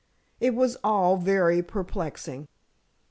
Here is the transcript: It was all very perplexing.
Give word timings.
It 0.39 0.55
was 0.55 0.77
all 0.83 1.15
very 1.17 1.61
perplexing. 1.61 2.47